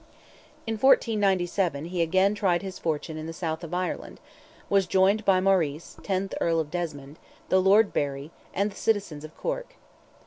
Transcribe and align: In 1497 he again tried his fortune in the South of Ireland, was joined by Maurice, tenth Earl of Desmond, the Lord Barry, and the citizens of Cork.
In 0.65 0.77
1497 0.79 1.85
he 1.85 2.01
again 2.01 2.33
tried 2.33 2.63
his 2.63 2.79
fortune 2.79 3.17
in 3.17 3.27
the 3.27 3.33
South 3.33 3.63
of 3.63 3.71
Ireland, 3.71 4.19
was 4.67 4.87
joined 4.87 5.23
by 5.25 5.39
Maurice, 5.39 5.95
tenth 6.01 6.33
Earl 6.41 6.59
of 6.59 6.71
Desmond, 6.71 7.19
the 7.49 7.61
Lord 7.61 7.93
Barry, 7.93 8.31
and 8.51 8.71
the 8.71 8.75
citizens 8.75 9.23
of 9.23 9.37
Cork. 9.37 9.75